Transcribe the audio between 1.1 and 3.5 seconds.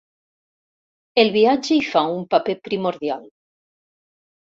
El viatge hi fa un paper primordial.